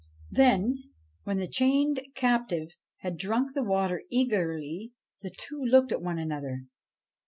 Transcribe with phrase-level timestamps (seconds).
[0.31, 0.79] Then,
[1.25, 6.65] when the chained captive had drunk the water eagerly, the two looked at one another.